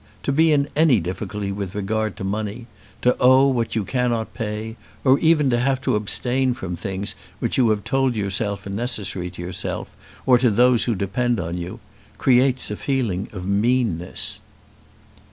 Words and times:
To 0.23 0.31
be 0.31 0.51
in 0.51 0.67
any 0.75 0.99
difficulty 0.99 1.51
with 1.51 1.75
regard 1.75 2.17
to 2.17 2.23
money, 2.23 2.65
to 3.03 3.15
owe 3.19 3.45
what 3.45 3.75
you 3.75 3.83
cannot 3.83 4.33
pay, 4.33 4.75
or 5.03 5.19
even 5.19 5.47
to 5.51 5.59
have 5.59 5.79
to 5.81 5.95
abstain 5.95 6.55
from 6.55 6.75
things 6.75 7.13
which 7.37 7.55
you 7.55 7.69
have 7.69 7.83
told 7.83 8.15
yourself 8.15 8.65
are 8.65 8.71
necessary 8.71 9.29
to 9.29 9.41
yourself 9.43 9.89
or 10.25 10.39
to 10.39 10.49
those 10.49 10.85
who 10.85 10.95
depend 10.95 11.39
on 11.39 11.59
you, 11.59 11.79
creates 12.17 12.71
a 12.71 12.75
feeling 12.75 13.29
of 13.31 13.45
meanness." 13.47 14.39